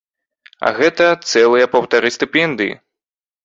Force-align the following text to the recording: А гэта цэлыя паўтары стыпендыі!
А 0.69 0.71
гэта 0.79 1.05
цэлыя 1.31 1.69
паўтары 1.77 2.15
стыпендыі! 2.19 2.73